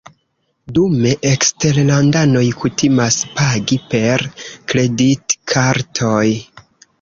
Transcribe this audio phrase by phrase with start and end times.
[0.77, 4.25] Dume eksterlandanoj kutimas pagi per
[4.73, 6.25] kreditkartoj.